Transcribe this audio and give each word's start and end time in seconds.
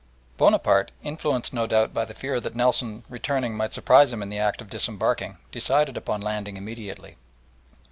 Bonaparte, 0.35 0.89
influenced 1.03 1.53
no 1.53 1.67
doubt 1.67 1.93
by 1.93 2.03
the 2.05 2.15
fear 2.15 2.39
that 2.39 2.55
Nelson 2.55 3.03
returning 3.07 3.55
might 3.55 3.71
surprise 3.71 4.11
him 4.11 4.23
in 4.23 4.29
the 4.29 4.39
act 4.39 4.59
of 4.59 4.67
disembarking, 4.71 5.37
decided 5.51 5.95
upon 5.95 6.21
landing 6.21 6.57
immediately. 6.57 7.17